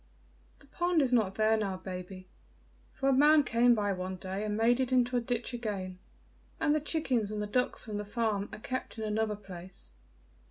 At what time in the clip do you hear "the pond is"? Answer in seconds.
0.57-1.13